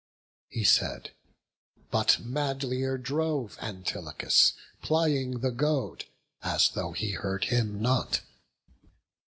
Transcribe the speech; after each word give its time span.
He 0.49 0.63
said; 0.63 1.11
but 1.91 2.17
madlier 2.25 2.97
drove 2.97 3.55
Antilochus, 3.59 4.53
Plying 4.81 5.41
the 5.41 5.51
goad, 5.51 6.05
as 6.41 6.69
though 6.69 6.93
he 6.93 7.11
heard 7.11 7.43
him 7.43 7.79
not. 7.79 8.21